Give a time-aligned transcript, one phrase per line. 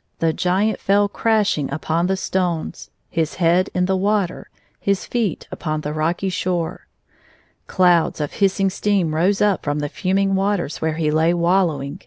[0.00, 3.68] NOX ANn TlLiiLN MKMJATIOXS R L the giant fell crashing upon the stones, his head
[3.74, 4.48] in the water,
[4.80, 6.86] his feet upon the rocky shore.
[7.66, 12.00] Clouds of hissing steam rose up from the ftiming waters where he lay wallowing.